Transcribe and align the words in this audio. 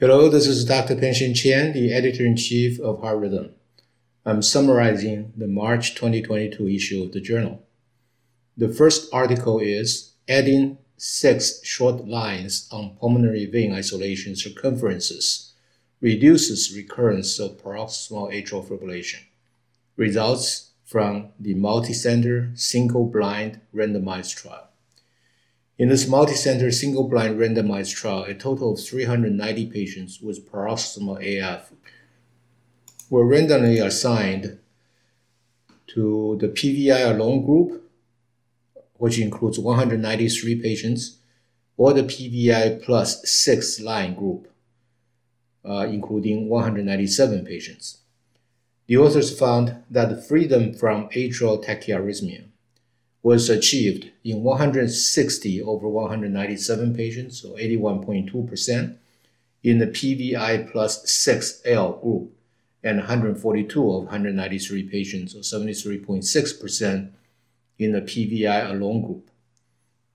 Hello, 0.00 0.30
this 0.30 0.46
is 0.46 0.64
Dr. 0.64 0.96
Peng-Sheng 0.96 1.34
Chen, 1.34 1.74
the 1.74 1.92
editor-in-chief 1.92 2.80
of 2.80 3.02
Heart 3.02 3.18
Rhythm. 3.18 3.50
I'm 4.24 4.40
summarizing 4.40 5.34
the 5.36 5.46
March 5.46 5.94
2022 5.94 6.66
issue 6.68 7.02
of 7.02 7.12
the 7.12 7.20
journal. 7.20 7.62
The 8.56 8.70
first 8.70 9.12
article 9.12 9.58
is 9.58 10.14
Adding 10.26 10.78
Six 10.96 11.62
Short 11.66 12.08
Lines 12.08 12.66
on 12.72 12.96
Pulmonary 12.98 13.44
Vein 13.44 13.74
Isolation 13.74 14.36
Circumferences 14.36 15.52
Reduces 16.00 16.74
Recurrence 16.74 17.38
of 17.38 17.62
Paroxysmal 17.62 18.28
Atrial 18.28 18.66
Fibrillation. 18.66 19.24
Results 19.98 20.70
from 20.82 21.28
the 21.38 21.54
multicenter, 21.54 22.58
single-blind, 22.58 23.60
randomized 23.74 24.34
trial. 24.34 24.69
In 25.80 25.88
this 25.88 26.04
multicenter 26.04 26.70
single-blind 26.74 27.38
randomized 27.38 27.94
trial, 27.94 28.24
a 28.24 28.34
total 28.34 28.74
of 28.74 28.80
390 28.80 29.64
patients 29.70 30.20
with 30.20 30.46
paroxysmal 30.52 31.16
AF 31.22 31.72
were 33.08 33.24
randomly 33.24 33.78
assigned 33.78 34.58
to 35.86 36.36
the 36.38 36.48
PVI 36.48 37.10
alone 37.14 37.46
group, 37.46 37.90
which 38.98 39.18
includes 39.18 39.58
193 39.58 40.60
patients, 40.60 41.16
or 41.78 41.94
the 41.94 42.02
PVI 42.02 42.82
plus 42.82 43.26
six 43.26 43.80
line 43.80 44.14
group, 44.14 44.52
uh, 45.64 45.86
including 45.88 46.50
197 46.50 47.46
patients. 47.46 48.00
The 48.86 48.98
authors 48.98 49.34
found 49.34 49.76
that 49.88 50.28
freedom 50.28 50.74
from 50.74 51.08
atrial 51.08 51.64
tachyarrhythmia 51.64 52.49
was 53.22 53.50
achieved 53.50 54.10
in 54.24 54.42
160 54.42 55.62
over 55.62 55.88
197 55.88 56.94
patients, 56.94 57.42
so 57.42 57.50
81.2%, 57.50 58.96
in 59.62 59.78
the 59.78 59.86
PVI 59.86 60.70
plus 60.70 61.04
6L 61.04 62.00
group, 62.00 62.32
and 62.82 62.98
142 62.98 63.90
of 63.92 64.04
193 64.04 64.82
patients, 64.84 65.34
or 65.34 65.40
73.6%, 65.40 67.10
in 67.78 67.92
the 67.92 68.00
PVI 68.00 68.70
alone 68.70 69.02
group. 69.02 69.30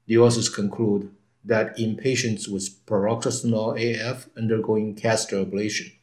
The 0.08 0.18
authors 0.18 0.50
conclude 0.50 1.12
that 1.44 1.78
in 1.80 1.96
patients 1.96 2.48
with 2.48 2.84
paroxysmal 2.88 3.76
AF 3.78 4.28
undergoing 4.36 4.96
catheter 4.96 5.46
ablation, 5.46 5.94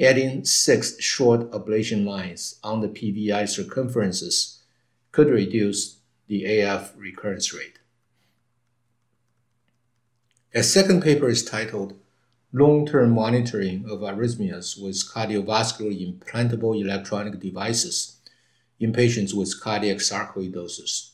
adding 0.00 0.44
six 0.44 1.00
short 1.00 1.50
ablation 1.50 2.04
lines 2.04 2.58
on 2.62 2.80
the 2.80 2.88
PVI 2.88 3.48
circumferences 3.48 4.60
could 5.10 5.28
reduce 5.28 5.93
the 6.26 6.60
AF 6.60 6.94
recurrence 6.96 7.52
rate. 7.52 7.78
A 10.54 10.62
second 10.62 11.02
paper 11.02 11.28
is 11.28 11.44
titled 11.44 11.94
Long-term 12.52 13.10
monitoring 13.10 13.84
of 13.90 14.00
arrhythmias 14.00 14.80
with 14.80 14.94
cardiovascular 15.12 15.92
implantable 15.92 16.80
electronic 16.80 17.40
devices 17.40 18.18
in 18.78 18.92
patients 18.92 19.34
with 19.34 19.60
cardiac 19.60 19.96
sarcoidosis. 19.96 21.10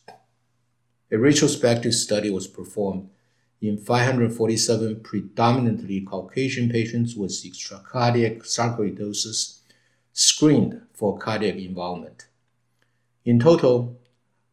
A 1.11 1.19
retrospective 1.19 1.95
study 1.95 2.30
was 2.30 2.47
performed 2.47 3.08
in 3.61 3.78
547 3.78 5.00
predominantly 5.00 6.00
Caucasian 6.02 6.69
patients 6.69 7.17
with 7.17 7.30
extracardiac 7.30 8.42
sarcoidosis 8.42 9.61
screened 10.12 10.83
for 10.92 11.19
cardiac 11.19 11.56
involvement. 11.56 12.27
In 13.24 13.39
total, 13.39 14.00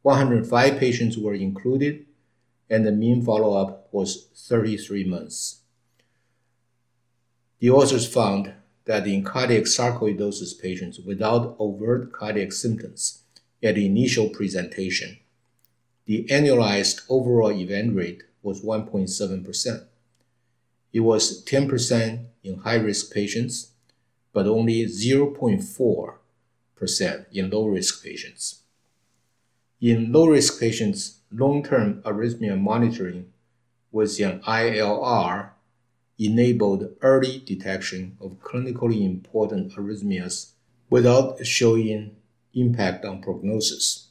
105 0.02 0.80
patients 0.80 1.18
were 1.18 1.34
included, 1.34 2.06
and 2.70 2.86
the 2.86 2.92
mean 2.92 3.24
follow 3.24 3.56
up 3.56 3.88
was 3.92 4.28
33 4.36 5.06
months. 5.06 5.62
The 7.60 7.70
authors 7.70 8.06
found 8.08 8.54
that 8.86 9.08
in 9.08 9.24
cardiac 9.24 9.64
sarcoidosis 9.64 10.62
patients 10.62 11.00
without 11.00 11.56
overt 11.60 12.14
cardiac 12.14 12.54
symptoms 12.54 13.24
at 13.62 13.78
initial 13.78 14.30
presentation, 14.30 15.18
the 16.06 16.26
annualized 16.30 17.02
overall 17.10 17.52
event 17.52 17.96
rate 17.96 18.24
was 18.42 18.62
1.7%. 18.62 19.86
It 20.94 21.02
was 21.02 21.44
10% 21.44 22.26
in 22.44 22.60
high 22.60 22.76
risk 22.76 23.12
patients, 23.14 23.72
but 24.32 24.48
only 24.48 24.86
0.4% 24.86 27.26
in 27.34 27.50
low 27.50 27.66
risk 27.66 28.02
patients. 28.04 28.62
In 29.80 30.12
low-risk 30.12 30.60
patients, 30.60 31.20
long-term 31.32 32.02
arrhythmia 32.02 32.60
monitoring 32.60 33.32
with 33.92 34.20
an 34.20 34.40
ILR 34.42 35.52
enabled 36.18 36.96
early 37.02 37.44
detection 37.46 38.18
of 38.20 38.42
clinically 38.42 39.06
important 39.06 39.74
arrhythmias 39.76 40.54
without 40.90 41.46
showing 41.46 42.16
impact 42.56 43.06
on 43.06 43.22
prognosis. 43.22 44.08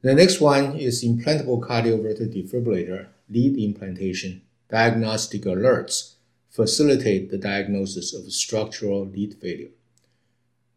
The 0.00 0.14
next 0.14 0.40
one 0.40 0.76
is 0.76 1.04
implantable 1.04 1.60
cardioverter 1.60 2.26
defibrillator 2.26 3.06
lead 3.30 3.56
implantation 3.56 4.42
diagnostic 4.68 5.42
alerts 5.42 6.14
facilitate 6.50 7.30
the 7.30 7.38
diagnosis 7.38 8.12
of 8.12 8.32
structural 8.32 9.06
lead 9.06 9.34
failure. 9.40 9.70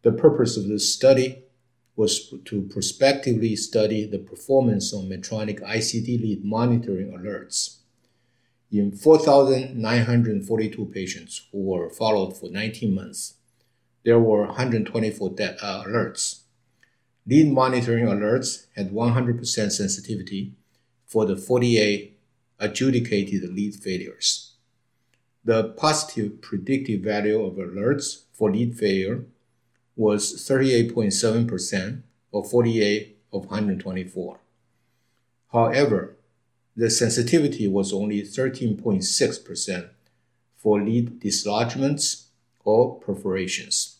The 0.04 0.12
purpose 0.12 0.58
of 0.58 0.68
this 0.68 0.94
study 0.94 1.45
was 1.96 2.34
to 2.44 2.62
prospectively 2.64 3.56
study 3.56 4.06
the 4.06 4.20
performance 4.20 4.94
of 4.94 5.02
Medtronic 5.02 5.62
ICD 5.62 6.22
lead 6.22 6.44
monitoring 6.44 7.12
alerts. 7.12 7.78
In 8.72 8.92
4,942 8.92 10.86
patients 10.88 11.48
who 11.52 11.60
were 11.60 11.90
followed 11.90 12.38
for 12.38 12.50
19 12.50 12.94
months, 12.94 13.36
there 14.04 14.20
were 14.20 14.46
124 14.48 15.30
de- 15.32 15.64
uh, 15.64 15.84
alerts. 15.86 16.42
Lead 17.26 17.52
monitoring 17.52 18.06
alerts 18.06 18.66
had 18.76 18.92
100% 18.92 19.72
sensitivity 19.72 20.54
for 21.08 21.26
the 21.26 21.38
48 21.38 22.20
adjudicated 22.60 23.54
lead 23.54 23.76
failures. 23.76 24.56
The 25.44 25.70
positive 25.70 26.42
predictive 26.42 27.02
value 27.02 27.42
of 27.44 27.54
alerts 27.54 28.24
for 28.34 28.52
lead 28.52 28.78
failure 28.78 29.26
was 29.96 30.34
38.7% 30.48 32.02
or 32.32 32.44
48 32.44 33.18
of 33.32 33.42
124. 33.46 34.40
However, 35.52 36.18
the 36.76 36.90
sensitivity 36.90 37.68
was 37.68 37.94
only 37.94 38.22
13.6% 38.22 39.90
for 40.58 40.82
lead 40.82 41.22
dislodgements 41.22 42.26
or 42.66 43.00
perforations. 43.00 44.00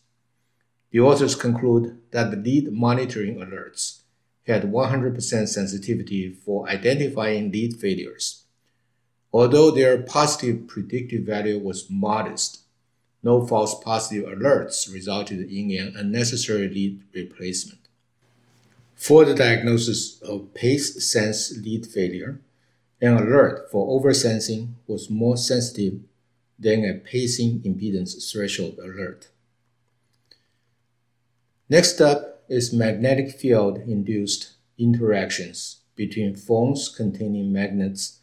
The 0.92 1.00
authors 1.00 1.36
conclude 1.36 1.98
that 2.12 2.32
the 2.32 2.38
lead 2.38 2.72
monitoring 2.72 3.36
alerts 3.38 4.02
had 4.46 4.64
100% 4.64 5.48
sensitivity 5.48 6.30
for 6.32 6.70
identifying 6.70 7.52
lead 7.52 7.78
failures. 7.78 8.44
Although 9.32 9.72
their 9.72 10.02
positive 10.02 10.68
predictive 10.68 11.24
value 11.24 11.60
was 11.60 11.90
modest, 11.90 12.65
no 13.26 13.44
false 13.44 13.74
positive 13.84 14.24
alerts 14.26 14.94
resulted 14.94 15.52
in 15.52 15.72
an 15.72 15.96
unnecessary 15.98 16.70
lead 16.70 17.02
replacement. 17.12 17.80
For 18.96 19.26
the 19.26 19.34
diagnosis 19.34 20.22
of 20.22 20.54
pace 20.54 21.04
sense 21.12 21.58
lead 21.58 21.88
failure, 21.88 22.40
an 23.02 23.18
alert 23.18 23.72
for 23.72 24.00
oversensing 24.00 24.76
was 24.86 25.10
more 25.10 25.38
sensitive 25.38 26.02
than 26.60 26.86
a 26.86 26.94
pacing 26.94 27.62
impedance 27.62 28.32
threshold 28.32 28.78
alert. 28.78 29.30
Next 31.68 32.00
up 32.00 32.44
is 32.48 32.72
magnetic 32.72 33.32
field 33.32 33.80
induced 33.80 34.52
interactions 34.78 35.78
between 35.96 36.36
phones 36.36 36.90
containing 36.90 37.52
magnets 37.52 38.20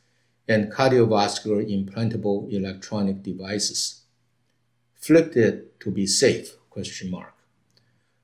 and 0.46 0.72
cardiovascular 0.72 1.60
implantable 1.68 2.50
electronic 2.52 3.24
devices 3.24 4.01
flipped 5.02 5.36
it 5.36 5.78
to 5.80 5.90
be 5.90 6.06
safe? 6.06 6.56
Question 6.70 7.10
mark. 7.10 7.34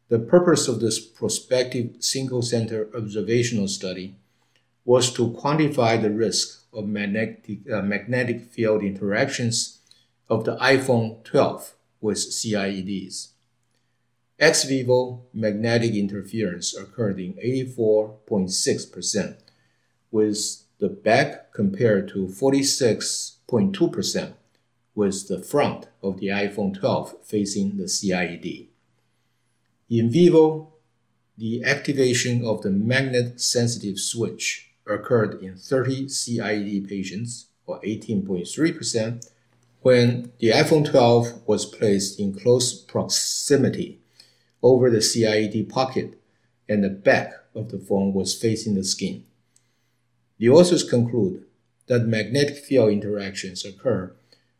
The 0.09 0.21
purpose 0.21 0.69
of 0.69 0.81
this 0.81 0.99
prospective 0.99 1.97
single 1.99 2.41
center 2.41 2.89
observational 2.97 3.69
study 3.69 4.15
was 4.85 5.13
to 5.15 5.33
quantify 5.33 6.01
the 6.01 6.11
risk 6.11 6.63
of 6.73 6.87
magnetic, 6.87 7.59
uh, 7.71 7.83
magnetic 7.83 8.45
field 8.45 8.83
interactions 8.83 9.81
of 10.31 10.45
the 10.45 10.57
iPhone 10.57 11.23
12 11.25 11.75
with 12.01 12.17
CIEDs. 12.17 13.33
Ex 14.39 14.65
vivo 14.65 15.25
magnetic 15.35 15.95
interference 15.95 16.75
occurred 16.77 17.19
in 17.19 17.35
84.6%, 17.35 19.37
with 20.13 20.63
the 20.79 20.89
back 20.89 21.53
compared 21.53 22.07
to 22.09 22.29
46.2% 22.29 24.35
with 24.99 25.29
the 25.29 25.41
front 25.41 25.87
of 26.03 26.19
the 26.19 26.27
iPhone 26.27 26.77
12 26.77 27.25
facing 27.25 27.77
the 27.77 27.85
CIED. 27.85 28.67
In 29.89 30.11
vivo, 30.11 30.73
the 31.39 31.63
activation 31.63 32.45
of 32.45 32.63
the 32.63 32.71
magnet 32.71 33.41
sensitive 33.41 34.01
switch 34.01 34.73
occurred 34.89 35.41
in 35.41 35.55
30 35.55 36.09
CIED 36.09 36.89
patients, 36.89 37.47
or 37.65 37.81
18.3%, 37.83 39.31
When 39.83 40.33
the 40.41 40.51
iPhone 40.51 40.85
12 40.91 41.47
was 41.47 41.65
placed 41.65 42.19
in 42.19 42.37
close 42.37 42.75
proximity 42.75 44.01
over 44.65 44.91
the 44.91 45.01
CIED 45.01 45.69
pocket 45.69 46.21
and 46.69 46.83
the 46.83 46.91
back 46.91 47.35
of 47.55 47.71
the 47.71 47.79
phone 47.79 48.13
was 48.13 48.35
facing 48.35 48.75
the 48.75 48.83
skin. 48.83 49.25
The 50.39 50.49
authors 50.49 50.83
conclude 50.83 51.45
that 51.87 52.09
magnetic 52.09 52.57
field 52.57 52.91
interactions 52.91 53.65
occur 53.65 54.13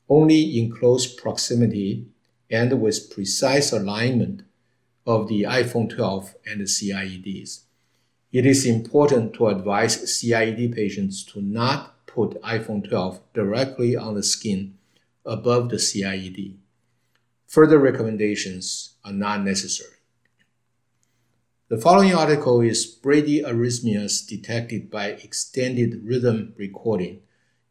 only 0.09 0.59
in 0.59 0.71
close 0.71 1.07
proximity 1.07 2.07
and 2.51 2.81
with 2.81 3.11
precise 3.11 3.73
alignment 3.73 4.43
of 5.07 5.29
the 5.29 5.43
iPhone 5.43 5.89
12 5.89 6.35
and 6.47 6.61
the 6.61 6.65
CIEDs. 6.65 7.61
It 8.33 8.45
is 8.45 8.67
important 8.67 9.35
to 9.35 9.49
advise 9.49 9.97
CIED 9.97 10.75
patients 10.75 11.25
to 11.33 11.41
not 11.41 12.07
put 12.07 12.41
iPhone 12.43 12.87
12 12.87 13.21
directly 13.33 13.97
on 13.97 14.15
the 14.15 14.23
skin 14.23 14.77
above 15.25 15.71
the 15.71 15.79
CIED. 15.79 16.57
Further 17.47 17.79
recommendations 17.79 18.95
are 19.05 19.13
not 19.13 19.43
necessary. 19.43 19.95
The 21.69 21.79
following 21.79 22.15
article 22.15 22.61
is 22.61 22.99
bradyarrhythmias 23.03 24.27
detected 24.27 24.91
by 24.91 25.09
extended 25.09 26.03
rhythm 26.05 26.55
recording 26.57 27.21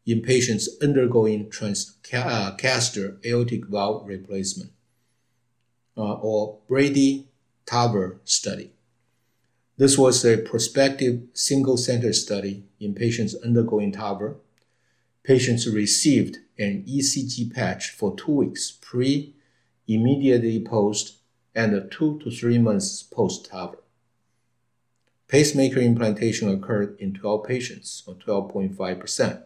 in 0.08 0.22
patients 0.22 0.70
undergoing 0.80 1.50
transcatheter 1.50 3.22
aortic 3.26 3.66
valve 3.66 4.08
replacement, 4.08 4.72
uh, 5.98 6.14
or 6.14 6.58
Brady-TAVR 6.66 8.18
study. 8.24 8.70
This 9.76 9.98
was 9.98 10.24
a 10.24 10.38
prospective 10.38 11.24
single-center 11.34 12.14
study 12.14 12.64
in 12.80 12.94
patients 12.94 13.34
undergoing 13.44 13.92
TAVR. 13.92 14.36
Patients 15.24 15.68
received 15.68 16.38
an 16.58 16.86
ECG 16.88 17.52
patch 17.52 17.90
for 17.90 18.16
two 18.16 18.32
weeks 18.32 18.78
pre, 18.80 19.34
immediately 19.86 20.64
post, 20.64 21.18
and 21.54 21.90
two 21.90 22.18
to 22.20 22.30
three 22.30 22.58
months 22.58 23.02
post 23.02 23.50
TAVR. 23.50 23.76
Pacemaker 25.28 25.80
implantation 25.80 26.48
occurred 26.48 26.96
in 26.98 27.12
12 27.12 27.44
patients, 27.44 28.02
or 28.06 28.14
12.5%, 28.14 29.42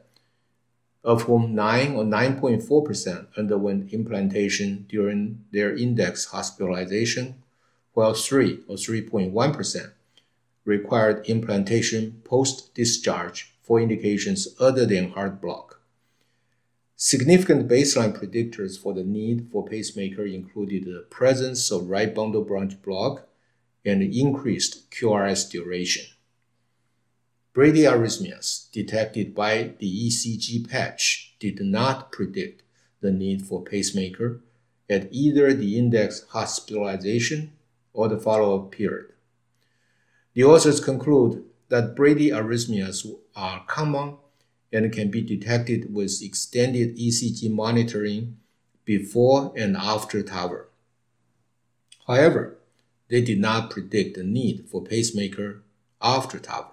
of 1.05 1.23
whom 1.23 1.55
9 1.55 1.95
or 1.95 2.05
9.4% 2.05 3.27
underwent 3.37 3.93
implantation 3.93 4.87
during 4.89 5.45
their 5.51 5.75
index 5.75 6.27
hospitalization, 6.27 7.43
while 7.93 8.15
3 8.15 8.61
or 8.69 8.77
3.1% 8.77 9.93
required 10.65 11.27
implantation 11.29 12.21
post 12.25 12.75
discharge 12.75 13.53
for 13.63 13.81
indications 13.81 14.49
other 14.61 14.87
than 14.87 15.11
heart 15.11 15.41
block. 15.41 15.81
Significant 16.97 17.67
baseline 17.67 18.17
predictors 18.17 18.81
for 18.81 18.95
the 18.95 19.03
need 19.03 19.49
for 19.51 19.67
pacemaker 19.67 20.25
included 20.25 20.85
the 20.85 21.05
presence 21.11 21.71
of 21.73 21.91
right 21.91 22.15
bundle 22.15 22.45
branch 22.45 22.81
block 22.81 23.27
and 23.85 24.03
increased 24.03 24.89
QRS 24.93 25.51
duration. 25.51 26.05
Bradyarrhythmias 27.55 28.71
detected 28.73 29.35
by 29.35 29.75
the 29.79 30.09
ECG 30.09 30.67
patch 30.69 31.35
did 31.39 31.61
not 31.61 32.11
predict 32.11 32.63
the 33.03 33.11
need 33.11 33.43
for 33.43 33.63
pacemaker 33.63 34.41
at 34.89 35.09
either 35.13 35.53
the 35.53 35.79
index 35.79 36.25
hospitalization 36.31 37.53
or 37.93 38.09
the 38.09 38.19
follow-up 38.19 38.71
period. 38.71 39.13
The 40.33 40.45
authors 40.45 40.81
conclude 40.81 41.45
that 41.69 41.95
bradyarrhythmias 41.95 43.07
are 43.37 43.65
common 43.67 44.17
and 44.73 44.91
can 44.91 45.11
be 45.11 45.21
detected 45.21 45.93
with 45.93 46.23
extended 46.23 46.97
ECG 46.97 47.51
monitoring 47.51 48.39
before 48.87 49.53
and 49.57 49.77
after 49.77 50.23
TAVR. 50.23 50.65
However, 52.07 52.57
they 53.09 53.21
did 53.21 53.39
not 53.39 53.69
predict 53.69 54.17
the 54.17 54.25
need 54.25 54.65
for 54.71 54.83
pacemaker 54.83 55.63
after 56.01 56.39
TAVR. 56.39 56.69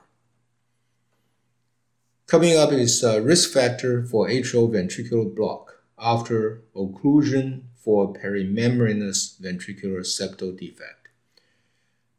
Coming 2.29 2.55
up 2.55 2.71
is 2.71 3.01
a 3.01 3.23
risk 3.23 3.51
factor 3.51 4.05
for 4.05 4.27
atrial 4.27 4.69
ventricular 4.69 5.35
block 5.35 5.81
after 5.97 6.61
occlusion 6.75 7.63
for 7.75 8.13
perimembranous 8.13 9.41
ventricular 9.41 10.01
septal 10.01 10.55
defect. 10.55 11.07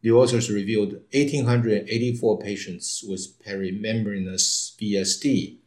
The 0.02 0.10
authors 0.10 0.50
reviewed 0.50 1.04
1,884 1.12 2.40
patients 2.40 3.04
with 3.06 3.38
perimembranous 3.38 4.74
VSD 4.80 5.58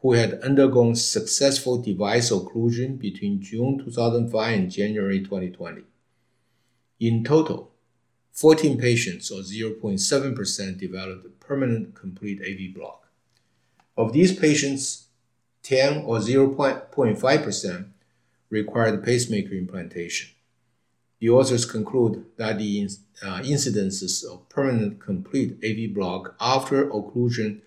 who 0.00 0.14
had 0.14 0.40
undergone 0.40 0.96
successful 0.96 1.80
device 1.80 2.32
occlusion 2.32 2.98
between 2.98 3.40
June 3.40 3.78
2005 3.78 4.58
and 4.58 4.72
January 4.72 5.20
2020. 5.20 5.82
In 6.98 7.22
total, 7.22 7.70
14 8.32 8.76
patients, 8.76 9.30
or 9.30 9.42
0.7%, 9.42 10.78
developed 10.80 11.38
permanent 11.38 11.94
complete 11.94 12.40
AV 12.42 12.74
block. 12.74 13.03
Of 13.96 14.12
these 14.12 14.38
patients, 14.38 15.08
10 15.62 16.04
or 16.04 16.18
0.5% 16.18 17.86
required 18.50 19.04
pacemaker 19.04 19.54
implantation. 19.54 20.30
The 21.20 21.30
authors 21.30 21.64
conclude 21.64 22.26
that 22.36 22.58
the 22.58 22.88
uh, 23.22 23.40
incidences 23.40 24.24
of 24.24 24.48
permanent 24.48 25.00
complete 25.00 25.58
AV 25.64 25.94
block 25.94 26.34
after 26.40 26.86
occlusion 26.90 27.60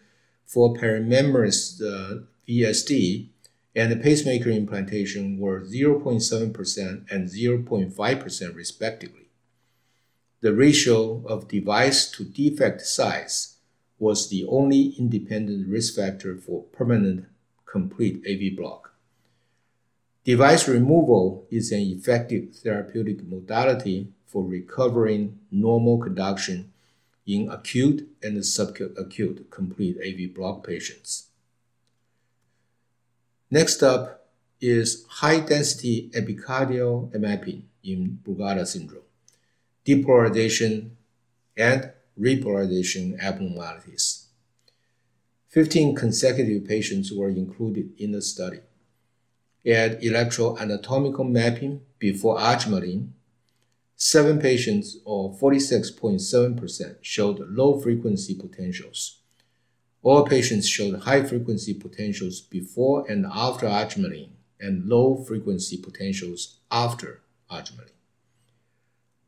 for 0.46 0.76
perimembranous 0.76 1.82
uh, 1.82 2.20
VSD 2.48 3.30
and 3.76 3.92
the 3.92 3.96
pacemaker 3.98 4.50
implantation 4.50 5.40
were 5.40 5.62
0.7% 5.62 7.12
and 7.12 7.28
0.5% 7.30 8.56
respectively 8.56 9.28
the 10.42 10.54
ratio 10.54 11.24
of 11.26 11.48
device 11.48 12.10
to 12.12 12.24
defect 12.24 12.82
size 12.82 13.57
was 14.00 14.30
the 14.30 14.46
only 14.46 14.94
independent 14.98 15.68
risk 15.68 15.96
factor 15.96 16.36
for 16.36 16.64
permanent 16.64 17.26
complete 17.66 18.24
AV 18.30 18.56
block. 18.56 18.94
Device 20.24 20.68
removal 20.68 21.48
is 21.50 21.72
an 21.72 21.80
effective 21.80 22.56
therapeutic 22.56 23.26
modality 23.26 24.10
for 24.26 24.44
recovering 24.44 25.40
normal 25.52 25.98
conduction 25.98 26.72
in 27.26 27.50
acute 27.50 28.08
and 28.22 28.38
subacute 28.38 29.50
complete 29.50 29.98
AV 30.06 30.34
block 30.34 30.66
patients. 30.66 31.28
Next 33.50 33.82
up 33.82 34.28
is 34.60 35.06
high 35.10 35.40
density 35.40 36.10
epicardial 36.14 37.14
mapping 37.14 37.70
in 37.84 38.20
Brugada 38.24 38.68
syndrome 38.68 39.04
depolarization, 39.88 40.90
and 41.56 41.92
repolarization 42.20 43.20
abnormalities. 43.20 44.28
15 45.50 45.96
consecutive 45.96 46.66
patients 46.66 47.12
were 47.12 47.30
included 47.30 47.92
in 47.98 48.12
the 48.12 48.22
study. 48.22 48.60
At 49.66 50.02
electroanatomical 50.02 51.30
mapping 51.30 51.82
before 52.00 52.38
Ajmaline, 52.38 53.10
seven 53.96 54.40
patients, 54.40 54.98
or 55.04 55.34
46.7%, 55.34 56.98
showed 57.02 57.40
low 57.50 57.80
frequency 57.80 58.36
potentials. 58.36 59.20
All 60.04 60.26
patients 60.26 60.68
showed 60.68 61.02
high 61.02 61.24
frequency 61.24 61.74
potentials 61.74 62.40
before 62.40 63.10
and 63.10 63.26
after 63.26 63.66
Ajmaline, 63.66 64.30
and 64.60 64.86
low 64.86 65.24
frequency 65.24 65.78
potentials 65.78 66.60
after 66.72 67.22
Ajmaline. 67.52 67.97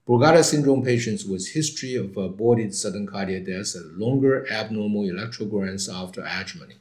Brugada 0.09 0.43
syndrome 0.43 0.81
patients 0.81 1.23
with 1.23 1.49
history 1.49 1.93
of 1.93 2.17
aborted 2.17 2.73
sudden 2.73 3.05
cardiac 3.05 3.45
death 3.45 3.75
and 3.75 3.95
longer 3.95 4.51
abnormal 4.51 5.03
electrograms 5.03 5.87
after 5.87 6.23
Ajmaline. 6.23 6.79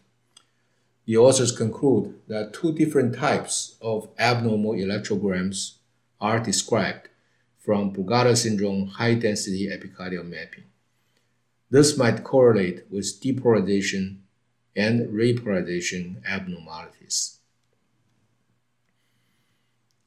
The 1.04 1.18
authors 1.18 1.52
conclude 1.52 2.14
that 2.28 2.54
two 2.54 2.72
different 2.72 3.14
types 3.14 3.76
of 3.82 4.08
abnormal 4.18 4.72
electrograms 4.72 5.74
are 6.18 6.40
described 6.40 7.10
from 7.58 7.92
Brugada 7.92 8.34
syndrome 8.34 8.86
high 8.86 9.12
density 9.12 9.68
epicardial 9.68 10.24
mapping. 10.26 10.64
This 11.68 11.98
might 11.98 12.24
correlate 12.24 12.90
with 12.90 13.20
depolarization 13.20 14.20
and 14.74 15.06
repolarization 15.10 16.24
abnormalities. 16.26 17.40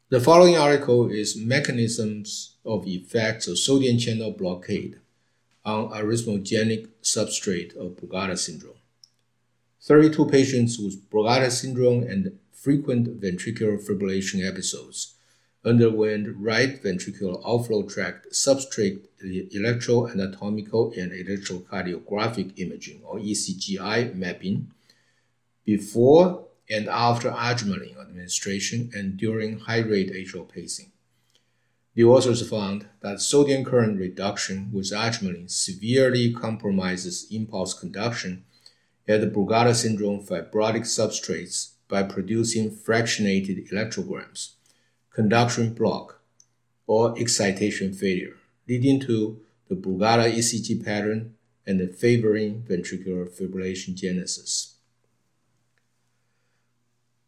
The 0.09 0.19
following 0.19 0.57
article 0.57 1.07
is 1.11 1.37
Mechanisms 1.37 2.50
of 2.65 2.87
Effects 2.87 3.47
of 3.47 3.57
Sodium 3.57 3.97
Channel 3.97 4.31
Blockade 4.31 4.99
on 5.63 5.89
Arrhythmogenic 5.89 6.87
Substrate 7.03 7.75
of 7.75 7.97
Brugada 7.97 8.37
Syndrome. 8.37 8.75
32 9.81 10.27
patients 10.27 10.77
with 10.77 11.09
Brugada 11.09 11.49
syndrome 11.49 12.03
and 12.03 12.37
frequent 12.53 13.19
ventricular 13.19 13.83
fibrillation 13.83 14.47
episodes 14.47 15.15
underwent 15.65 16.27
right 16.37 16.83
ventricular 16.83 17.41
outflow 17.45 17.83
tract 17.83 18.27
substrate 18.31 19.07
electroanatomical 19.23 20.95
and 20.97 21.11
electrocardiographic 21.11 22.57
imaging 22.59 23.01
or 23.03 23.17
ECGI 23.19 24.15
mapping 24.15 24.71
before 25.65 26.45
and 26.69 26.87
after 26.87 27.29
Ajmaline 27.31 27.99
administration 27.99 28.91
and 28.93 29.17
during 29.17 29.59
high 29.59 29.79
rate 29.79 30.11
atrial 30.11 30.47
pacing. 30.47 30.91
The 31.93 32.05
authors 32.05 32.47
found 32.47 32.87
that 33.01 33.19
sodium 33.19 33.65
current 33.65 33.99
reduction 33.99 34.69
with 34.71 34.91
Ajmaline 34.91 35.51
severely 35.51 36.31
compromises 36.33 37.27
impulse 37.29 37.73
conduction 37.73 38.45
at 39.07 39.19
the 39.19 39.27
Brugada 39.27 39.75
syndrome 39.75 40.25
fibrotic 40.25 40.83
substrates 40.83 41.71
by 41.89 42.03
producing 42.03 42.71
fractionated 42.71 43.69
electrograms, 43.71 44.53
conduction 45.09 45.73
block, 45.73 46.21
or 46.87 47.19
excitation 47.19 47.91
failure, 47.93 48.37
leading 48.69 49.01
to 49.01 49.41
the 49.67 49.75
Brugada 49.75 50.33
ECG 50.33 50.85
pattern 50.85 51.35
and 51.67 51.81
the 51.81 51.87
favoring 51.87 52.63
ventricular 52.63 53.29
fibrillation 53.29 53.95
genesis. 53.95 54.75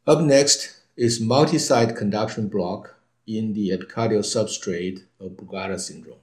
Up 0.07 0.21
next 0.21 0.79
is 0.95 1.19
multi-site 1.19 1.97
conduction 1.97 2.47
block 2.47 2.95
in 3.25 3.53
the 3.53 3.69
epicardial 3.69 4.23
substrate 4.23 5.03
of 5.19 5.31
Brugada 5.31 5.79
syndrome. 5.79 6.19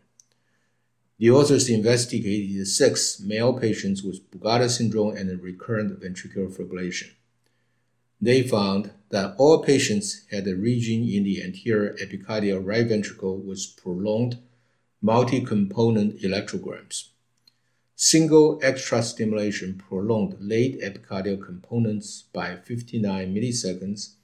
The 1.18 1.30
authors 1.30 1.68
investigated 1.68 2.66
six 2.66 3.20
male 3.20 3.52
patients 3.52 4.02
with 4.02 4.30
Brugada 4.30 4.70
syndrome 4.70 5.16
and 5.16 5.42
recurrent 5.42 6.00
ventricular 6.00 6.50
fibrillation. 6.50 7.10
They 8.20 8.42
found 8.42 8.92
that 9.10 9.34
all 9.38 9.62
patients 9.62 10.26
had 10.30 10.46
a 10.46 10.54
region 10.54 11.08
in 11.08 11.24
the 11.24 11.42
anterior 11.42 11.94
epicardial 11.94 12.64
right 12.64 12.86
ventricle 12.86 13.38
with 13.38 13.76
prolonged 13.76 14.38
multi-component 15.02 16.20
electrograms. 16.20 17.08
Single 17.96 18.60
extra 18.62 19.02
stimulation 19.02 19.82
prolonged 19.88 20.36
late 20.40 20.80
epicardial 20.80 21.42
components 21.44 22.24
by 22.32 22.56
59 22.56 23.34
milliseconds 23.34 24.14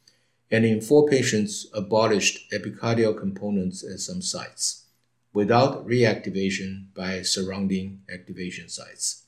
and 0.51 0.65
in 0.65 0.81
four 0.81 1.09
patients 1.09 1.67
abolished 1.75 2.51
epicardial 2.53 3.19
components 3.19 3.85
at 3.85 4.01
some 4.01 4.23
sites 4.23 4.85
without 5.33 5.87
reactivation 5.87 6.87
by 6.95 7.23
surrounding 7.23 8.01
activation 8.13 8.69
sites. 8.69 9.25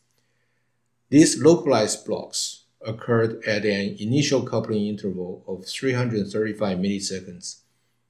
These 1.11 1.43
localized 1.43 2.07
blocks 2.07 2.65
occurred 2.81 3.45
at 3.45 3.65
an 3.65 3.97
initial 3.99 4.43
coupling 4.43 4.87
interval 4.87 5.45
of 5.49 5.67
335 5.67 6.79
milliseconds 6.79 7.61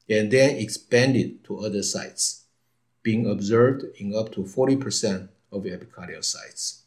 and 0.08 0.30
then 0.30 0.56
expanded 0.56 1.44
to 1.44 1.58
other 1.58 1.82
sites, 1.82 2.44
being 3.02 3.28
observed 3.28 3.84
in 3.98 4.14
up 4.14 4.32
to 4.32 4.40
40% 4.42 5.28
of 5.52 5.62
epicardial 5.64 6.24
sites. 6.24 6.82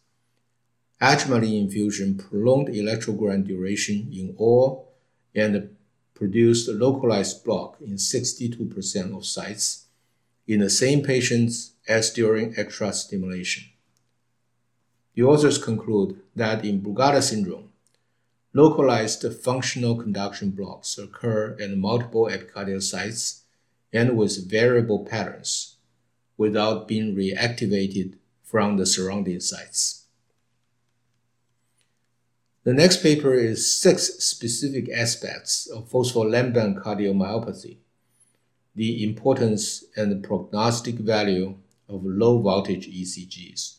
Ajmaline 1.01 1.59
infusion 1.59 2.17
prolonged 2.17 2.67
electrogram 2.67 3.45
duration 3.45 4.09
in 4.13 4.35
all 4.37 4.93
and 5.33 5.75
produced 6.21 6.69
localized 6.69 7.43
block 7.43 7.77
in 7.81 7.95
62% 7.95 9.17
of 9.17 9.25
sites 9.25 9.87
in 10.45 10.59
the 10.59 10.69
same 10.69 11.01
patients 11.01 11.71
as 11.87 12.11
during 12.11 12.53
extra 12.55 12.93
stimulation. 12.93 13.63
The 15.15 15.23
authors 15.23 15.57
conclude 15.57 16.21
that 16.35 16.63
in 16.63 16.79
Brugada 16.79 17.23
syndrome, 17.23 17.69
localized 18.53 19.25
functional 19.41 19.95
conduction 19.95 20.51
blocks 20.51 20.95
occur 20.99 21.57
at 21.59 21.75
multiple 21.75 22.27
epicardial 22.27 22.83
sites 22.83 23.41
and 23.91 24.15
with 24.15 24.47
variable 24.47 25.03
patterns 25.03 25.77
without 26.37 26.87
being 26.87 27.15
reactivated 27.15 28.13
from 28.43 28.77
the 28.77 28.85
surrounding 28.85 29.39
sites. 29.39 30.00
The 32.63 32.73
next 32.73 33.01
paper 33.01 33.33
is 33.33 33.73
six 33.81 34.23
specific 34.23 34.87
aspects 34.91 35.67
of 35.67 35.89
phospholamban 35.89 36.83
cardiomyopathy, 36.83 37.77
the 38.75 39.03
importance 39.03 39.83
and 39.95 40.23
prognostic 40.23 40.95
value 40.95 41.57
of 41.89 42.05
low 42.05 42.39
voltage 42.39 42.87
ECGs. 42.87 43.77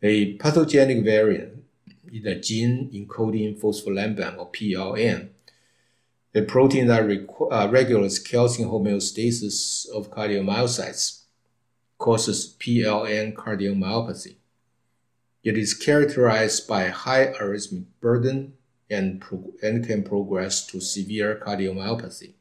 A 0.00 0.34
pathogenic 0.34 1.04
variant 1.04 1.64
is 2.12 2.24
a 2.24 2.36
gene 2.36 2.88
encoding 2.94 3.60
phospholamban 3.60 4.38
or 4.38 4.52
PLN, 4.52 5.30
a 6.36 6.42
protein 6.42 6.86
that 6.86 7.02
uh, 7.50 7.68
regulates 7.68 8.20
calcium 8.20 8.70
homeostasis 8.70 9.88
of 9.90 10.08
cardiomyocytes, 10.12 11.22
causes 11.98 12.54
PLN 12.60 13.34
cardiomyopathy. 13.34 14.36
It 15.44 15.58
is 15.58 15.74
characterized 15.74 16.66
by 16.66 16.88
high 16.88 17.26
arrhythmic 17.26 17.84
burden 18.00 18.54
and, 18.88 19.22
and 19.62 19.86
can 19.86 20.02
progress 20.02 20.66
to 20.68 20.80
severe 20.80 21.40
cardiomyopathy. 21.46 22.32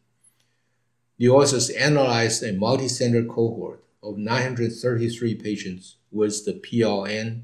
The 1.18 1.28
authors 1.30 1.70
analyzed 1.70 2.42
a 2.44 2.54
multicenter 2.54 3.28
cohort 3.28 3.84
of 4.02 4.18
933 4.18 5.36
patients 5.36 5.98
with 6.12 6.46
the 6.46 6.54
PLN 6.54 7.42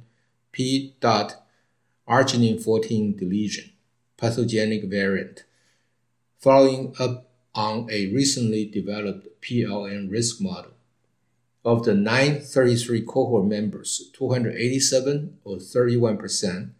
P. 0.53 0.95
arginine 2.07 2.63
14 2.63 3.17
deletion 3.17 3.71
pathogenic 4.17 4.83
variant, 4.85 5.43
following 6.37 6.93
up 6.99 7.29
on 7.55 7.87
a 7.89 8.13
recently 8.13 8.65
developed 8.65 9.41
PLN 9.41 10.11
risk 10.11 10.41
model. 10.41 10.71
Of 11.65 11.83
the 11.83 11.93
933 11.93 13.01
cohort 13.01 13.45
members, 13.45 14.09
287 14.13 15.39
or 15.43 15.57
31% 15.57 16.71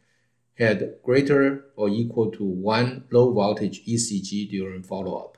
had 0.56 0.96
greater 1.04 1.66
or 1.76 1.90
equal 1.90 2.32
to 2.32 2.44
one 2.44 3.04
low 3.12 3.34
voltage 3.34 3.86
ECG 3.86 4.50
during 4.50 4.84
follow 4.84 5.18
up. 5.18 5.38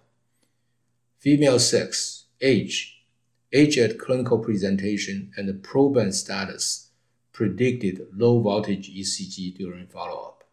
Female 1.18 1.60
sex, 1.60 2.26
age, 2.40 3.04
age 3.52 3.78
at 3.78 4.00
clinical 4.00 4.40
presentation, 4.40 5.32
and 5.36 5.50
proband 5.64 6.14
status 6.14 6.90
predicted 7.32 8.08
low 8.14 8.40
voltage 8.42 8.90
ECG 8.90 9.58
during 9.58 9.88
follow 9.88 10.20
up. 10.22 10.44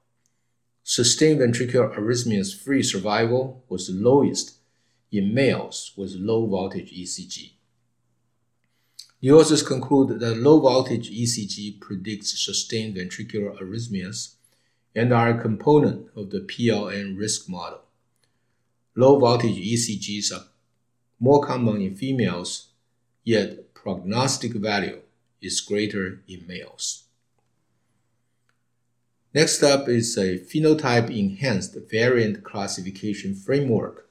Sustained 0.82 1.40
ventricular 1.40 1.94
arrhythmias 1.98 2.58
free 2.58 2.82
survival 2.82 3.62
was 3.68 3.90
lowest 3.90 4.56
in 5.12 5.34
males 5.34 5.92
with 5.96 6.14
low 6.14 6.46
voltage 6.46 6.90
ECG. 6.90 7.57
The 9.20 9.32
authors 9.32 9.64
conclude 9.64 10.20
that 10.20 10.36
low 10.36 10.60
voltage 10.60 11.10
ECG 11.10 11.80
predicts 11.80 12.38
sustained 12.38 12.94
ventricular 12.96 13.60
arrhythmias 13.60 14.34
and 14.94 15.12
are 15.12 15.30
a 15.30 15.42
component 15.42 16.08
of 16.14 16.30
the 16.30 16.40
PLN 16.40 17.18
risk 17.18 17.48
model. 17.48 17.80
Low 18.94 19.18
voltage 19.18 19.56
ECGs 19.56 20.32
are 20.32 20.44
more 21.18 21.44
common 21.44 21.82
in 21.82 21.96
females, 21.96 22.68
yet 23.24 23.74
prognostic 23.74 24.52
value 24.52 25.00
is 25.42 25.60
greater 25.60 26.22
in 26.28 26.46
males. 26.46 27.04
Next 29.34 29.64
up 29.64 29.88
is 29.88 30.16
a 30.16 30.38
phenotype 30.38 31.10
enhanced 31.10 31.76
variant 31.90 32.44
classification 32.44 33.34
framework 33.34 34.08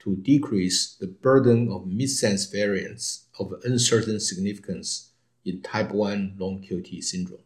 to 0.00 0.16
decrease 0.16 0.94
the 0.94 1.06
burden 1.06 1.70
of 1.72 1.84
missense 1.84 2.50
variants 2.52 3.21
of 3.38 3.54
uncertain 3.64 4.20
significance 4.20 5.10
in 5.44 5.62
type 5.62 5.90
1 5.90 6.36
long 6.38 6.62
QT 6.62 7.02
syndrome. 7.02 7.40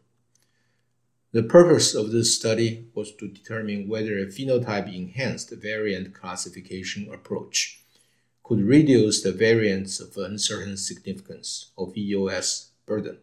The 1.33 1.43
purpose 1.43 1.95
of 1.95 2.13
this 2.13 2.35
study 2.35 2.89
was 2.95 3.15
to 3.17 3.29
determine 3.29 3.89
whether 3.89 4.19
a 4.19 4.27
phenotype 4.27 4.95
enhanced 4.95 5.51
variant 5.51 6.15
classification 6.15 7.13
approach 7.13 7.83
could 8.43 8.61
reduce 8.61 9.23
the 9.23 9.33
variance 9.33 10.01
of 10.01 10.17
uncertain 10.17 10.77
significance 10.77 11.73
of 11.77 11.97
EOS 11.97 12.71
burden 12.87 13.19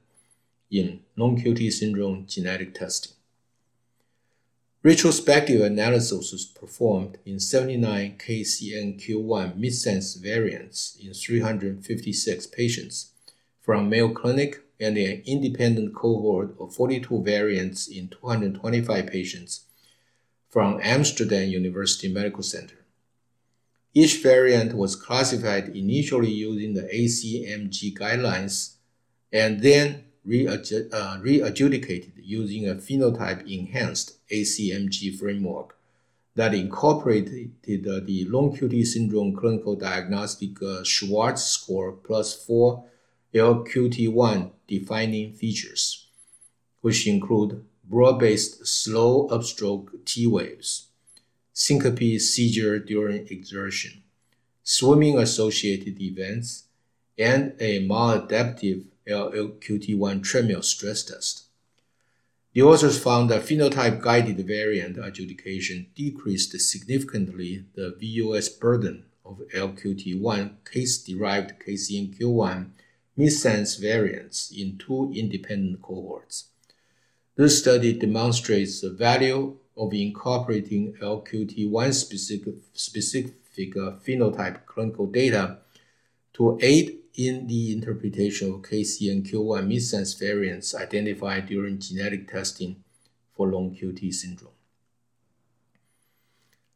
in 0.69 0.99
long 1.15 1.41
QT 1.41 1.71
syndrome 1.71 2.25
genetic 2.27 2.73
testing. 2.73 3.13
Retrospective 4.85 5.61
analysis 5.61 6.33
was 6.33 6.43
performed 6.45 7.17
in 7.25 7.39
79 7.39 8.17
KCNQ1 8.17 9.57
missense 9.57 10.21
variants 10.21 10.97
in 11.01 11.13
356 11.13 12.47
patients 12.47 13.11
from 13.61 13.87
Mayo 13.87 14.09
Clinic 14.09 14.61
and 14.81 14.97
an 14.97 15.23
independent 15.25 15.95
cohort 15.95 16.53
of 16.59 16.75
42 16.75 17.23
variants 17.23 17.87
in 17.87 18.09
225 18.09 19.07
patients 19.07 19.61
from 20.49 20.81
Amsterdam 20.83 21.47
University 21.47 22.11
Medical 22.11 22.43
Center. 22.43 22.75
Each 23.93 24.21
variant 24.21 24.75
was 24.75 24.97
classified 24.97 25.69
initially 25.69 26.31
using 26.31 26.73
the 26.73 26.89
ACMG 26.93 27.97
guidelines 27.97 28.73
and 29.31 29.61
then 29.61 30.03
uh, 30.25 31.17
re-adjudicated 31.21 32.13
using 32.17 32.67
a 32.69 32.75
phenotype-enhanced 32.75 34.17
ACMG 34.29 35.17
framework 35.17 35.77
that 36.35 36.53
incorporated 36.53 37.51
the 37.63 38.25
long 38.29 38.55
QT 38.55 38.85
syndrome 38.85 39.35
clinical 39.35 39.75
diagnostic 39.75 40.61
uh, 40.61 40.83
Schwartz 40.83 41.43
score 41.43 41.91
plus 41.91 42.33
four 42.33 42.85
LQT1 43.33 44.51
defining 44.67 45.33
features, 45.33 46.07
which 46.81 47.07
include 47.07 47.63
broad-based 47.83 48.65
slow 48.65 49.27
upstroke 49.29 50.05
T 50.05 50.25
waves, 50.25 50.87
syncope 51.51 52.19
seizure 52.19 52.79
during 52.79 53.27
exertion, 53.27 54.03
swimming 54.63 55.17
associated 55.19 55.99
events, 56.01 56.63
and 57.17 57.53
a 57.59 57.87
maladaptive 57.87 58.85
LQT1 59.07 60.23
treadmill 60.23 60.61
stress 60.61 61.03
test. 61.03 61.45
The 62.53 62.61
authors 62.61 62.99
found 63.01 63.29
that 63.29 63.43
phenotype 63.43 64.01
guided 64.01 64.45
variant 64.45 64.97
adjudication 64.97 65.87
decreased 65.95 66.59
significantly 66.59 67.65
the 67.73 67.95
VUS 67.99 68.49
burden 68.49 69.05
of 69.25 69.41
LQT1 69.55 70.63
case 70.71 70.99
derived 71.03 71.53
KCNQ1 71.65 72.69
missense 73.17 73.79
variants 73.79 74.51
in 74.55 74.77
two 74.77 75.11
independent 75.15 75.81
cohorts. 75.81 76.45
This 77.35 77.57
study 77.59 77.93
demonstrates 77.93 78.81
the 78.81 78.91
value 78.91 79.57
of 79.75 79.93
incorporating 79.93 80.93
LQT1 81.01 81.93
specific, 81.93 82.55
specific 82.73 83.33
phenotype 83.57 84.65
clinical 84.65 85.07
data 85.07 85.57
to 86.33 86.59
aid 86.61 86.99
in 87.15 87.47
the 87.47 87.71
interpretation 87.71 88.53
of 88.53 88.61
KCNQ1 88.61 89.67
missense 89.67 90.17
variants 90.17 90.73
identified 90.73 91.45
during 91.45 91.79
genetic 91.79 92.27
testing 92.27 92.83
for 93.35 93.47
long 93.47 93.75
QT 93.75 94.13
syndrome. 94.13 94.51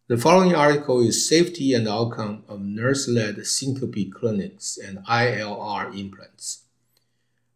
The 0.07 0.17
following 0.17 0.55
article 0.55 1.01
is 1.01 1.27
Safety 1.27 1.73
and 1.73 1.87
Outcome 1.87 2.43
of 2.47 2.61
Nurse-Led 2.61 3.45
Syncope 3.45 4.13
Clinics 4.13 4.77
and 4.77 4.99
ILR 5.05 5.99
Implants. 5.99 6.63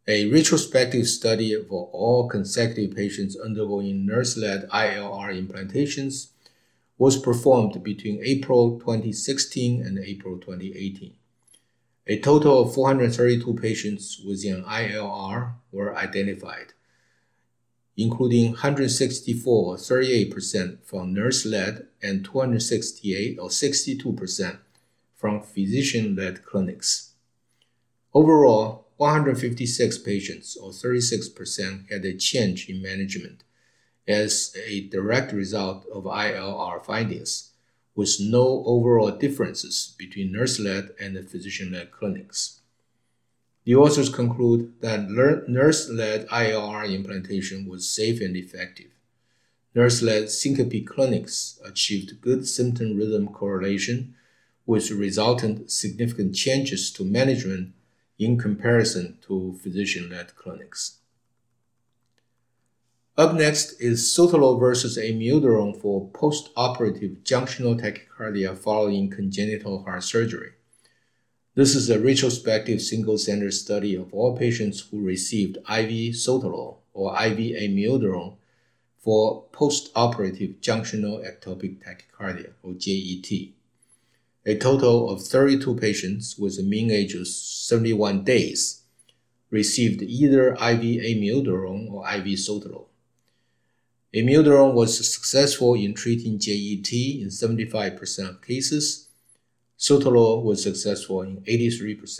A 0.07 0.29
retrospective 0.29 1.07
study 1.07 1.55
for 1.63 1.89
all 1.93 2.27
consecutive 2.27 2.95
patients 2.95 3.37
undergoing 3.39 4.05
nurse-led 4.05 4.67
ILR 4.69 5.31
implantations 5.31 6.31
was 6.97 7.17
performed 7.17 7.81
between 7.83 8.19
April 8.23 8.79
2016 8.79 9.81
and 9.81 9.99
April 9.99 10.37
2018. 10.37 11.13
A 12.07 12.19
total 12.19 12.63
of 12.63 12.73
432 12.73 13.53
patients 13.53 14.19
with 14.25 14.43
an 14.45 14.63
ILR 14.63 15.53
were 15.71 15.95
identified, 15.95 16.73
including 17.95 18.51
164 18.53 19.75
38% 19.75 20.83
from 20.83 21.13
nurse-led 21.13 21.87
and 22.01 22.25
268 22.25 23.37
or 23.37 23.49
62% 23.49 24.57
from 25.15 25.43
physician-led 25.43 26.43
clinics. 26.43 27.13
Overall, 28.15 28.87
156 28.97 29.99
patients 29.99 30.57
or 30.57 30.71
36% 30.71 31.91
had 31.91 32.03
a 32.03 32.17
change 32.17 32.67
in 32.67 32.81
management 32.81 33.43
as 34.07 34.55
a 34.67 34.87
direct 34.87 35.31
result 35.31 35.85
of 35.93 36.05
ILR 36.05 36.83
findings 36.83 37.50
with 38.01 38.19
no 38.19 38.63
overall 38.65 39.11
differences 39.11 39.93
between 39.95 40.31
nurse-led 40.31 40.89
and 40.99 41.13
physician-led 41.29 41.91
clinics. 41.91 42.61
The 43.63 43.75
authors 43.75 44.09
conclude 44.09 44.73
that 44.81 45.07
nurse-led 45.07 46.27
ILR 46.29 46.91
implantation 46.91 47.69
was 47.69 47.87
safe 47.87 48.19
and 48.19 48.35
effective. 48.35 48.89
Nurse-led 49.75 50.31
syncope 50.31 50.87
clinics 50.87 51.59
achieved 51.63 52.21
good 52.21 52.47
symptom 52.47 52.97
rhythm 52.97 53.27
correlation 53.27 54.15
with 54.65 54.89
resultant 54.89 55.69
significant 55.69 56.33
changes 56.33 56.91
to 56.93 57.03
management 57.05 57.71
in 58.17 58.39
comparison 58.39 59.19
to 59.27 59.59
physician-led 59.61 60.35
clinics. 60.35 61.00
Up 63.17 63.35
next 63.35 63.73
is 63.81 64.03
sotalol 64.03 64.57
versus 64.57 64.97
amiodarone 64.97 65.77
for 65.81 66.07
post-operative 66.11 67.17
junctional 67.25 67.77
tachycardia 67.77 68.57
following 68.57 69.09
congenital 69.09 69.83
heart 69.83 70.05
surgery. 70.05 70.51
This 71.53 71.75
is 71.75 71.89
a 71.89 71.99
retrospective 71.99 72.81
single-center 72.81 73.51
study 73.51 73.95
of 73.95 74.13
all 74.13 74.37
patients 74.37 74.79
who 74.79 75.01
received 75.01 75.57
IV 75.57 76.15
sotalol 76.15 76.77
or 76.93 77.11
IV 77.21 77.37
amiodarone 77.37 78.37
for 78.97 79.43
post-operative 79.51 80.61
junctional 80.61 81.21
ectopic 81.21 81.83
tachycardia 81.83 82.53
or 82.63 82.75
JET. 82.75 83.49
A 84.45 84.57
total 84.57 85.09
of 85.09 85.21
32 85.21 85.75
patients 85.75 86.37
with 86.37 86.57
a 86.57 86.63
mean 86.63 86.89
age 86.89 87.13
of 87.15 87.27
71 87.27 88.23
days 88.23 88.83
received 89.49 90.01
either 90.01 90.53
IV 90.53 91.03
amiodarone 91.03 91.91
or 91.91 92.09
IV 92.09 92.39
sotalol. 92.39 92.85
Amiodarone 94.13 94.73
was 94.73 95.13
successful 95.13 95.73
in 95.73 95.93
treating 95.93 96.37
JET 96.37 96.91
in 96.91 97.29
75% 97.29 98.29
of 98.29 98.41
cases. 98.41 99.07
Sotalol 99.79 100.43
was 100.43 100.61
successful 100.61 101.21
in 101.21 101.37
83%. 101.43 102.19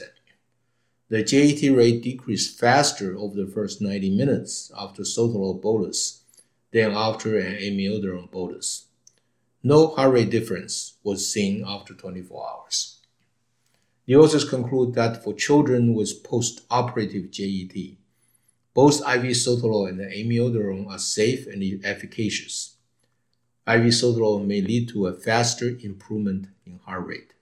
The 1.10 1.24
JET 1.24 1.76
rate 1.76 2.02
decreased 2.02 2.58
faster 2.58 3.18
over 3.18 3.36
the 3.36 3.52
first 3.52 3.82
90 3.82 4.16
minutes 4.16 4.72
after 4.78 5.04
sotalol 5.04 5.62
bolus 5.62 6.22
than 6.72 6.92
after 6.92 7.38
an 7.38 7.56
amiodarone 7.58 8.32
bolus. 8.32 8.86
No 9.62 9.88
heart 9.88 10.14
rate 10.14 10.30
difference 10.30 10.94
was 11.04 11.30
seen 11.32 11.64
after 11.68 11.94
24 11.94 12.50
hours. 12.50 13.00
The 14.06 14.16
authors 14.16 14.50
conclude 14.50 14.94
that 14.94 15.22
for 15.22 15.34
children 15.34 15.94
with 15.94 16.24
post-operative 16.24 17.32
JET, 17.32 17.98
both 18.74 19.02
IV 19.02 19.36
sotalol 19.36 19.90
and 19.90 20.00
amiodarone 20.00 20.88
are 20.90 21.00
safe 21.00 21.46
and 21.48 21.84
efficacious. 21.84 22.78
IV 23.68 23.86
sotalol 23.92 24.46
may 24.46 24.62
lead 24.62 24.90
to 24.90 25.08
a 25.08 25.14
faster 25.14 25.78
improvement 25.84 26.48
in 26.66 26.80
heart 26.86 27.06
rate. 27.06 27.34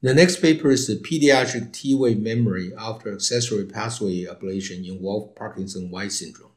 The 0.00 0.14
next 0.14 0.42
paper 0.42 0.70
is 0.72 0.88
the 0.88 0.96
pediatric 0.96 1.72
T-wave 1.72 2.18
memory 2.18 2.72
after 2.76 3.12
accessory 3.12 3.66
pathway 3.66 4.24
ablation 4.24 4.84
in 4.84 5.00
Wolff 5.00 5.36
Parkinson 5.36 5.90
White 5.90 6.10
syndrome. 6.10 6.50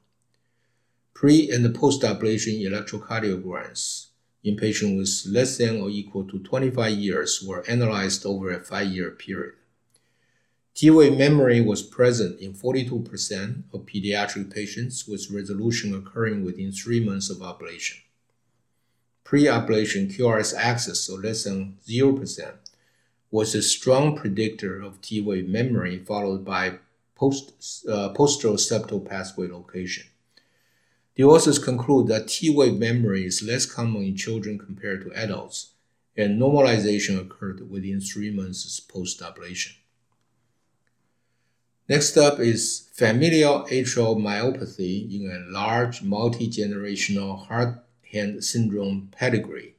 Pre 1.13 1.51
and 1.51 1.75
post 1.75 2.01
ablation 2.01 2.60
electrocardiograms 2.62 4.08
in 4.43 4.56
patients 4.56 5.25
with 5.25 5.34
less 5.34 5.58
than 5.58 5.80
or 5.80 5.89
equal 5.89 6.23
to 6.23 6.39
25 6.39 6.93
years 6.93 7.43
were 7.45 7.63
analyzed 7.69 8.25
over 8.25 8.51
a 8.51 8.60
five 8.60 8.88
year 8.88 9.12
period. 9.12 9.54
T-wave 10.75 11.17
memory 11.17 11.61
was 11.61 11.81
present 11.81 12.38
in 12.41 12.53
42% 12.53 13.63
of 13.73 13.85
pediatric 13.85 14.53
patients 14.53 15.07
with 15.07 15.31
resolution 15.31 15.95
occurring 15.95 16.43
within 16.43 16.73
three 16.73 16.99
months 16.99 17.29
of 17.29 17.38
ablation. 17.38 18.01
Pre-ablation 19.23 20.13
QRS 20.13 20.53
axis, 20.53 21.09
or 21.09 21.19
less 21.19 21.45
than 21.45 21.77
0%, 21.88 22.55
was 23.31 23.55
a 23.55 23.61
strong 23.61 24.17
predictor 24.17 24.81
of 24.81 24.99
T-wave 24.99 25.47
memory 25.47 25.97
followed 25.99 26.43
by 26.43 26.79
post, 27.15 27.85
uh, 27.88 28.11
postural 28.13 28.59
septal 28.59 29.07
pathway 29.07 29.47
location. 29.47 30.07
The 31.15 31.23
authors 31.23 31.57
conclude 31.57 32.07
that 32.07 32.27
T-wave 32.27 32.77
memory 32.77 33.23
is 33.23 33.41
less 33.41 33.65
common 33.65 34.03
in 34.03 34.17
children 34.17 34.59
compared 34.59 35.05
to 35.05 35.13
adults, 35.17 35.71
and 36.17 36.38
normalization 36.38 37.17
occurred 37.17 37.71
within 37.71 38.01
three 38.01 38.29
months 38.29 38.77
post-ablation. 38.81 39.75
Next 41.88 42.17
up 42.17 42.39
is 42.39 42.89
familial 42.93 43.65
atrial 43.65 44.17
myopathy 44.17 45.08
in 45.13 45.30
a 45.30 45.45
large 45.52 46.02
multi-generational 46.02 47.45
heart-hand 47.45 48.43
syndrome 48.43 49.10
pedigree 49.12 49.76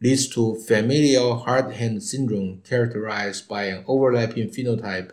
leads 0.00 0.28
to 0.28 0.56
familial 0.56 1.36
heart-hand 1.38 2.02
syndrome 2.02 2.60
characterized 2.62 3.48
by 3.48 3.64
an 3.64 3.84
overlapping 3.86 4.48
phenotype 4.48 5.12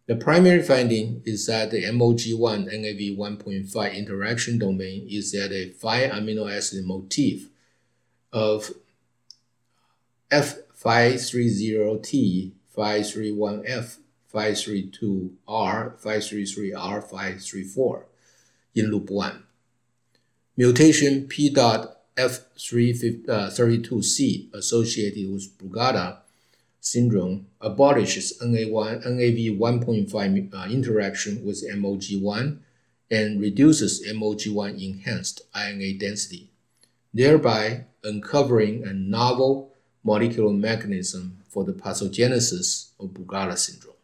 The 0.07 0.15
primary 0.15 0.63
finding 0.63 1.21
is 1.23 1.45
that 1.45 1.69
the 1.69 1.83
MOG1 1.83 2.65
NAV 2.65 3.15
1.5 3.15 3.95
interaction 3.95 4.57
domain 4.57 5.05
is 5.07 5.35
at 5.35 5.51
a 5.51 5.69
5 5.69 6.11
amino 6.11 6.51
acid 6.51 6.83
motif 6.83 7.49
of 8.33 8.71
F530T, 10.31 12.53
531F, 12.75 13.97
532R, 14.33 15.31
533R, 15.47 17.03
534 17.03 18.05
in 18.73 18.87
loop 18.87 19.11
1. 19.11 19.43
Mutation 20.57 21.27
P 21.27 21.51
dot 21.51 21.98
F32C 22.19 24.53
associated 24.53 25.31
with 25.31 25.57
Brugada 25.57 26.17
syndrome 26.81 27.47
abolishes 27.61 28.37
NA1, 28.41 29.05
NAV 29.05 29.57
1.5 29.57 30.53
uh, 30.53 30.67
interaction 30.69 31.45
with 31.45 31.63
MOG1 31.69 32.57
and 33.11 33.41
reduces 33.41 34.05
MOG1 34.07 34.79
enhanced 34.83 35.41
INA 35.55 35.97
density, 35.97 36.51
thereby 37.13 37.85
uncovering 38.03 38.85
a 38.85 38.93
novel 38.93 39.73
molecular 40.03 40.53
mechanism 40.53 41.37
for 41.47 41.63
the 41.63 41.73
pathogenesis 41.73 42.91
of 42.99 43.09
Brugada 43.09 43.57
syndrome. 43.57 43.95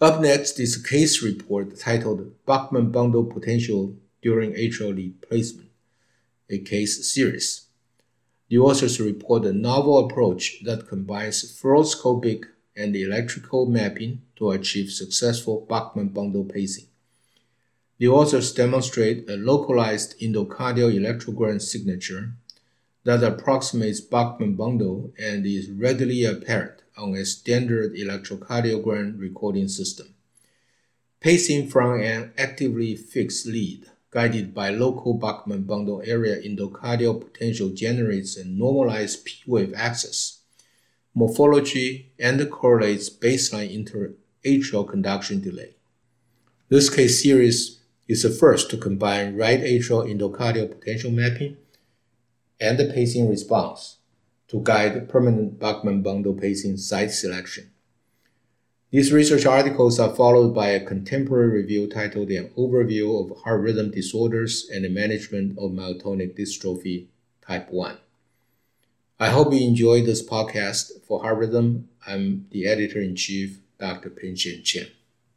Up 0.00 0.20
next 0.20 0.58
is 0.60 0.76
a 0.76 0.82
case 0.82 1.22
report 1.22 1.78
titled 1.78 2.32
Bachmann 2.46 2.90
bundle 2.90 3.24
potential 3.24 3.96
during 4.20 4.52
atrial 4.52 4.94
lead 4.94 5.22
placement, 5.22 5.70
a 6.50 6.58
case 6.58 7.12
series 7.12 7.64
the 8.48 8.58
authors 8.58 9.00
report 9.00 9.44
a 9.46 9.52
novel 9.52 9.98
approach 9.98 10.62
that 10.64 10.86
combines 10.86 11.42
fluoroscopic 11.42 12.44
and 12.76 12.94
electrical 12.94 13.66
mapping 13.66 14.22
to 14.36 14.50
achieve 14.50 14.90
successful 14.90 15.66
Bachmann 15.68 16.08
bundle 16.08 16.44
pacing. 16.44 16.86
The 17.98 18.08
authors 18.08 18.52
demonstrate 18.52 19.28
a 19.30 19.36
localized 19.36 20.20
endocardial 20.20 20.92
electrogram 20.92 21.60
signature 21.60 22.34
that 23.04 23.24
approximates 23.24 24.00
Bachmann 24.00 24.54
bundle 24.54 25.12
and 25.18 25.46
is 25.46 25.70
readily 25.70 26.24
apparent 26.24 26.82
on 26.96 27.14
a 27.14 27.24
standard 27.24 27.94
electrocardiogram 27.94 29.18
recording 29.18 29.68
system. 29.68 30.14
Pacing 31.20 31.68
from 31.68 32.00
an 32.00 32.32
actively 32.36 32.94
fixed 32.94 33.46
lead 33.46 33.86
guided 34.14 34.54
by 34.54 34.70
local 34.70 35.14
Bachmann 35.14 35.64
bundle 35.64 36.00
area 36.06 36.40
endocardial 36.40 37.20
potential 37.20 37.70
generates 37.70 38.36
a 38.36 38.44
normalized 38.44 39.24
P-wave 39.24 39.74
axis 39.76 40.40
morphology 41.14 42.12
and 42.18 42.50
correlates 42.50 43.08
baseline 43.08 43.72
interatrial 43.72 44.84
conduction 44.84 45.40
delay. 45.40 45.76
This 46.68 46.90
case 46.90 47.22
series 47.22 47.80
is 48.08 48.22
the 48.22 48.30
first 48.30 48.68
to 48.70 48.76
combine 48.76 49.36
right 49.36 49.60
atrial 49.60 50.04
endocardial 50.10 50.70
potential 50.70 51.10
mapping 51.10 51.56
and 52.60 52.78
the 52.78 52.92
pacing 52.92 53.28
response 53.28 53.98
to 54.48 54.60
guide 54.62 55.08
permanent 55.08 55.58
Bachmann 55.58 56.02
bundle 56.02 56.34
pacing 56.34 56.76
site 56.76 57.12
selection. 57.12 57.70
These 58.94 59.12
research 59.12 59.44
articles 59.44 59.98
are 59.98 60.14
followed 60.14 60.54
by 60.54 60.68
a 60.68 60.78
contemporary 60.78 61.60
review 61.60 61.88
titled 61.88 62.30
An 62.30 62.50
Overview 62.56 63.28
of 63.28 63.42
Heart 63.42 63.62
Rhythm 63.62 63.90
Disorders 63.90 64.70
and 64.72 64.84
the 64.84 64.88
Management 64.88 65.58
of 65.58 65.72
Myotonic 65.72 66.38
Dystrophy 66.38 67.06
Type 67.44 67.72
1. 67.72 67.96
I 69.18 69.30
hope 69.30 69.52
you 69.52 69.66
enjoyed 69.66 70.06
this 70.06 70.24
podcast. 70.24 71.04
For 71.04 71.22
Heart 71.22 71.38
Rhythm, 71.38 71.88
I'm 72.06 72.46
the 72.52 72.68
editor 72.68 73.00
in 73.00 73.16
chief, 73.16 73.58
Dr. 73.80 74.10
Peng 74.10 74.36
Chen. 74.36 74.86